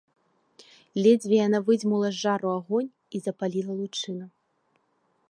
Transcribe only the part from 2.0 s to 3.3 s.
з жару агонь і